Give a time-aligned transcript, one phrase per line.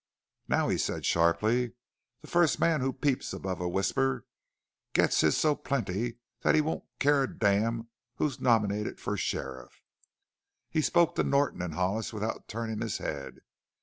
[0.47, 1.73] "Now," he said sharply,
[2.23, 4.25] "the first man who peeps above a whisper
[4.93, 9.83] gets his so plenty that he won't care a damn who's nominated for sheriff!"
[10.71, 13.41] He spoke to Norton and Hollis without turning his head.